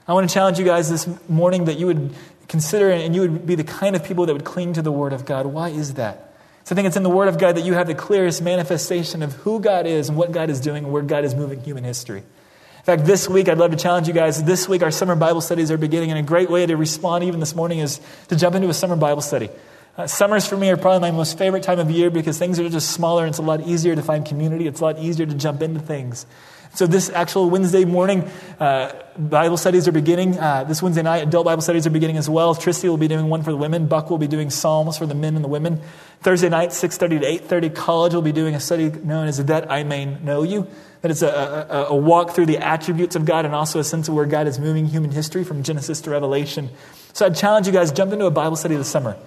[0.07, 2.15] I want to challenge you guys this morning that you would
[2.47, 5.13] consider and you would be the kind of people that would cling to the Word
[5.13, 5.45] of God.
[5.45, 6.33] Why is that?
[6.63, 9.21] So I think it's in the Word of God that you have the clearest manifestation
[9.21, 11.83] of who God is and what God is doing and where God is moving human
[11.83, 12.19] history.
[12.19, 14.43] In fact, this week, I'd love to challenge you guys.
[14.43, 17.39] This week, our summer Bible studies are beginning, and a great way to respond even
[17.39, 19.49] this morning is to jump into a summer Bible study.
[19.99, 22.69] Uh, summers for me are probably my most favorite time of year because things are
[22.69, 24.65] just smaller and it's a lot easier to find community.
[24.65, 26.25] It's a lot easier to jump into things.
[26.73, 28.23] So, this actual Wednesday morning,
[28.61, 30.39] uh, Bible studies are beginning.
[30.39, 32.55] Uh, this Wednesday night, adult Bible studies are beginning as well.
[32.55, 33.87] Tristy will be doing one for the women.
[33.87, 35.81] Buck will be doing Psalms for the men and the women.
[36.21, 39.83] Thursday night, 6.30 to 8.30, college will be doing a study known as That I
[39.83, 40.65] May Know You.
[41.01, 44.07] That is a, a, a walk through the attributes of God and also a sense
[44.07, 46.69] of where God is moving human history from Genesis to Revelation.
[47.11, 49.17] So, I'd challenge you guys, jump into a Bible study this summer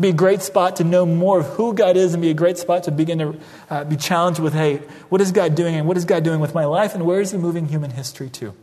[0.00, 2.56] be a great spot to know more of who God is and be a great
[2.56, 4.76] spot to begin to uh, be challenged with, hey,
[5.08, 7.32] what is God doing and what is God doing with my life and where is
[7.32, 8.54] He moving human history to?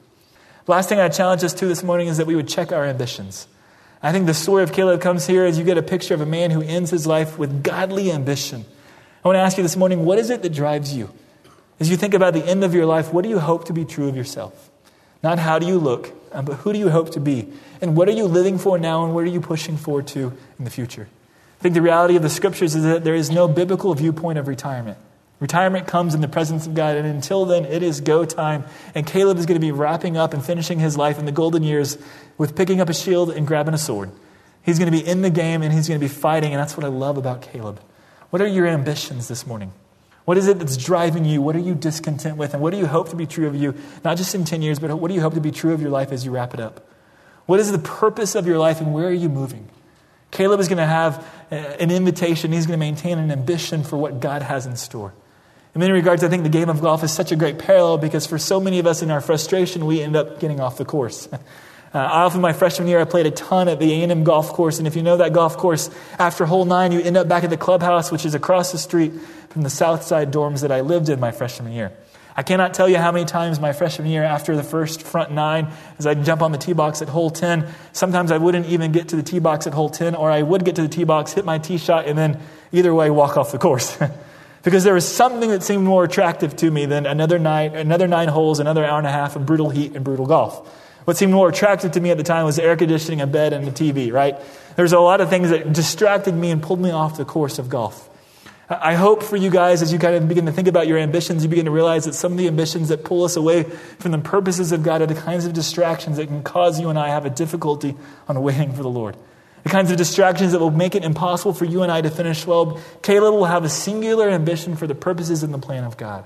[0.67, 3.47] Last thing I challenge us to this morning is that we would check our ambitions.
[4.01, 6.25] I think the story of Caleb comes here as you get a picture of a
[6.25, 8.65] man who ends his life with godly ambition.
[9.23, 11.11] I want to ask you this morning, what is it that drives you?
[11.79, 13.83] As you think about the end of your life, what do you hope to be
[13.83, 14.69] true of yourself?
[15.21, 17.51] Not how do you look, uh, but who do you hope to be?
[17.81, 20.65] And what are you living for now and what are you pushing forward to in
[20.65, 21.09] the future?
[21.65, 24.47] I think the reality of the scriptures is that there is no biblical viewpoint of
[24.47, 24.99] retirement.
[25.39, 28.65] Retirement comes in the presence of God, and until then, it is go time.
[28.93, 31.63] And Caleb is going to be wrapping up and finishing his life in the golden
[31.63, 31.97] years
[32.37, 34.11] with picking up a shield and grabbing a sword.
[34.61, 36.77] He's going to be in the game and he's going to be fighting, and that's
[36.77, 37.81] what I love about Caleb.
[38.29, 39.73] What are your ambitions this morning?
[40.25, 41.41] What is it that's driving you?
[41.41, 42.53] What are you discontent with?
[42.53, 43.73] And what do you hope to be true of you,
[44.03, 45.89] not just in 10 years, but what do you hope to be true of your
[45.89, 46.87] life as you wrap it up?
[47.47, 49.67] What is the purpose of your life, and where are you moving?
[50.35, 52.51] Caleb is going to have uh, an invitation.
[52.51, 55.13] He's going to maintain an ambition for what God has in store.
[55.73, 58.25] In many regards, I think the game of golf is such a great parallel because
[58.25, 61.27] for so many of us in our frustration, we end up getting off the course.
[61.93, 64.87] Uh, often my freshman year, I played a ton at the A&M golf course, and
[64.87, 67.55] if you know that golf course, after hole nine, you end up back at the
[67.55, 69.13] clubhouse, which is across the street
[69.47, 71.93] from the south side dorms that I lived in my freshman year.
[72.37, 75.71] I cannot tell you how many times my freshman year after the first front nine,
[75.97, 79.09] as I'd jump on the tee box at hole 10, sometimes I wouldn't even get
[79.09, 81.31] to the tee box at hole 10, or I would get to the tee box,
[81.31, 82.41] hit my tee shot, and then
[82.73, 83.97] either way walk off the course.
[84.63, 88.27] because there was something that seemed more attractive to me than another nine, another nine
[88.27, 90.67] holes, another hour and a half of brutal heat and brutal golf.
[91.05, 93.65] What seemed more attractive to me at the time was air conditioning, a bed, and
[93.65, 94.35] the TV, right?
[94.75, 97.69] There's a lot of things that distracted me and pulled me off the course of
[97.69, 98.09] golf.
[98.67, 101.43] I hope for you guys, as you kind of begin to think about your ambitions,
[101.43, 104.17] you begin to realize that some of the ambitions that pull us away from the
[104.17, 107.25] purposes of God are the kinds of distractions that can cause you and I have
[107.25, 107.95] a difficulty
[108.27, 109.15] on waiting for the Lord.
[109.61, 112.45] The kinds of distractions that will make it impossible for you and I to finish
[112.47, 112.79] well.
[113.03, 116.23] Caleb will have a singular ambition for the purposes and the plan of God.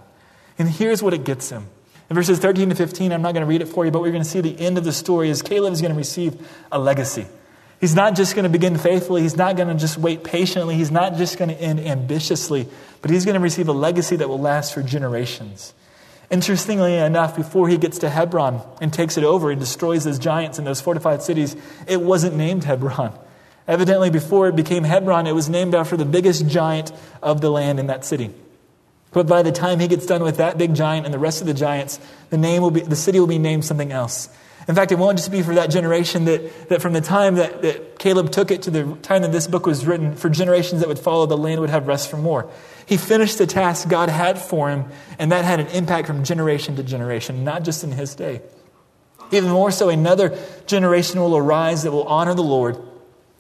[0.58, 1.68] And here's what it gets him.
[2.10, 4.12] In verses 13 to 15, I'm not going to read it for you, but we're
[4.12, 6.80] going to see the end of the story as Caleb is going to receive a
[6.80, 7.28] legacy.
[7.80, 9.22] He's not just going to begin faithfully.
[9.22, 10.76] He's not going to just wait patiently.
[10.76, 12.68] He's not just going to end ambitiously,
[13.02, 15.74] but he's going to receive a legacy that will last for generations.
[16.30, 20.60] Interestingly enough, before he gets to Hebron and takes it over and destroys those giants
[20.60, 21.56] in those fortified cities,
[21.88, 23.18] it wasn't named Hebron.
[23.68, 26.92] Evidently, before it became Hebron, it was named after the biggest giant
[27.24, 28.32] of the land in that city.
[29.12, 31.48] But by the time he gets done with that big giant and the rest of
[31.48, 34.30] the giants, the, name will be, the city will be named something else.
[34.70, 37.64] In fact, it won't just be for that generation that, that from the time that,
[37.64, 40.88] that Caleb took it to the time that this book was written, for generations that
[40.88, 42.52] would follow, the land would have rest from war.
[42.86, 44.86] He finished the task God had for him,
[45.18, 48.44] and that had an impact from generation to generation, not just in his day.
[49.32, 52.78] Even more so, another generation will arise that will honor the Lord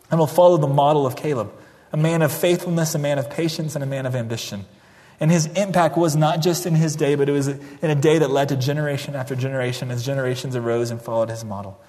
[0.10, 1.54] and will follow the model of Caleb,
[1.94, 4.66] a man of faithfulness, a man of patience, and a man of ambition.
[5.20, 8.20] And his impact was not just in his day, but it was in a day
[8.20, 11.80] that led to generation after generation as generations arose and followed his model.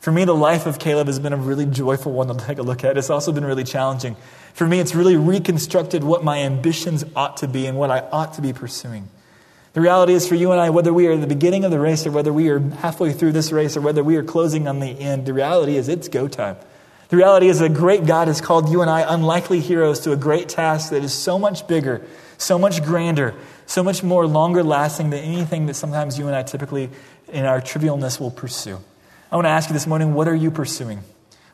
[0.00, 2.62] For me, the life of Caleb has been a really joyful one to take a
[2.62, 2.98] look at.
[2.98, 4.16] It's also been really challenging.
[4.52, 8.34] For me, it's really reconstructed what my ambitions ought to be and what I ought
[8.34, 9.08] to be pursuing.
[9.74, 11.78] The reality is for you and I, whether we are at the beginning of the
[11.78, 14.80] race or whether we are halfway through this race or whether we are closing on
[14.80, 16.56] the end, the reality is it's go time.
[17.08, 20.16] The reality is a great God has called you and I, unlikely heroes, to a
[20.16, 22.02] great task that is so much bigger,
[22.42, 23.34] so much grander,
[23.66, 26.90] so much more longer lasting than anything that sometimes you and I typically,
[27.28, 28.78] in our trivialness, will pursue.
[29.30, 31.00] I want to ask you this morning what are you pursuing?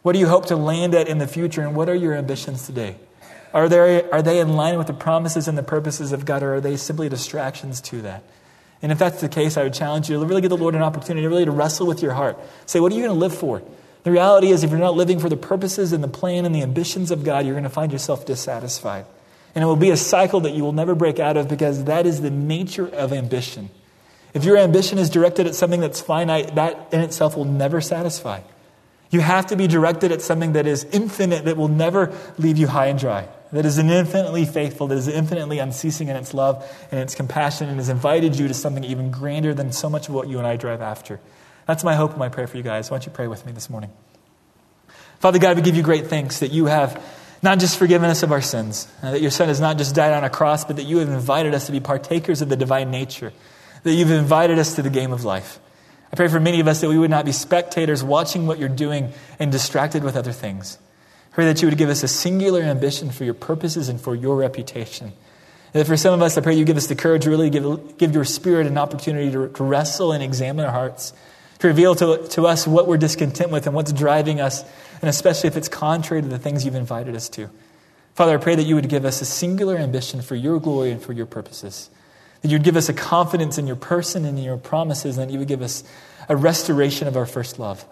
[0.03, 2.67] What do you hope to land at in the future, and what are your ambitions
[2.67, 2.97] today?
[3.53, 6.57] Are, there, are they in line with the promises and the purposes of God, or
[6.57, 8.23] are they simply distractions to that?
[8.81, 10.83] And if that's the case, I would challenge you to really give the Lord an
[10.83, 12.39] opportunity, really to wrestle with your heart.
[12.67, 13.63] Say, what are you going to live for?
[14.05, 16.63] The reality is, if you're not living for the purposes and the plan and the
[16.63, 19.05] ambitions of God, you're going to find yourself dissatisfied.
[19.55, 22.07] And it will be a cycle that you will never break out of because that
[22.07, 23.71] is the nature of ambition.
[24.35, 28.41] If your ambition is directed at something that's finite, that in itself will never satisfy.
[29.11, 32.67] You have to be directed at something that is infinite, that will never leave you
[32.67, 37.01] high and dry, that is infinitely faithful, that is infinitely unceasing in its love and
[37.01, 40.29] its compassion, and has invited you to something even grander than so much of what
[40.29, 41.21] you and I drive after.
[41.67, 42.91] That's my hope and my prayer for you guys.
[42.91, 43.91] Why don't you pray with me this morning?
[45.21, 47.03] Father God, we give you great thanks that you have
[47.43, 50.13] not just forgiven us of our sins, uh, that your Son has not just died
[50.13, 52.91] on a cross, but that you have invited us to be partakers of the divine
[52.91, 53.33] nature
[53.83, 55.61] that you've invited us to the game of life.
[56.13, 58.69] I pray for many of us that we would not be spectators watching what you're
[58.69, 60.79] doing and distracted with other things.
[61.33, 64.15] I pray that you would give us a singular ambition for your purposes and for
[64.15, 65.13] your reputation.
[65.75, 67.99] And for some of us, I pray you give us the courage to really give,
[67.99, 71.13] give your spirit an opportunity to, to wrestle and examine our hearts,
[71.59, 74.65] to reveal to, to us what we're discontent with and what's driving us,
[75.01, 77.49] and especially if it's contrary to the things you've invited us to.
[78.15, 81.01] Father, I pray that you would give us a singular ambition for your glory and
[81.01, 81.89] for your purposes.
[82.43, 85.33] That you'd give us a confidence in your person and in your promises, and that
[85.33, 85.85] you would give us
[86.29, 87.85] a restoration of our first love.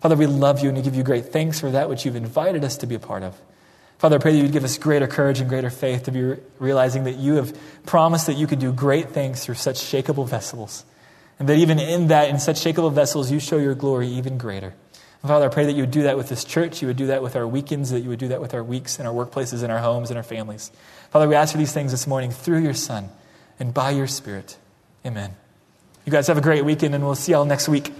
[0.00, 2.64] Father, we love you and we give you great thanks for that which you've invited
[2.64, 3.36] us to be a part of.
[3.98, 7.04] Father, I pray that you'd give us greater courage and greater faith to be realizing
[7.04, 10.84] that you have promised that you could do great things through such shakable vessels.
[11.40, 14.74] And that even in that, in such shakable vessels, you show your glory even greater.
[15.26, 17.22] Father, I pray that you would do that with this church, you would do that
[17.22, 19.72] with our weekends, that you would do that with our weeks and our workplaces and
[19.72, 20.70] our homes and our families.
[21.10, 23.10] Father, we ask for these things this morning through your Son
[23.58, 24.56] and by your Spirit.
[25.04, 25.34] Amen.
[26.04, 27.92] You guys have a great weekend, and we'll see y'all next week.